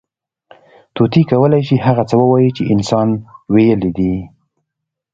طوطي 0.95 1.23
کولی 1.31 1.61
شي، 1.67 1.75
هغه 1.87 2.03
څه 2.09 2.15
ووایي، 2.21 2.49
چې 2.57 2.63
انسان 2.73 3.07
ویلي 3.53 3.91
دي. 3.97 4.15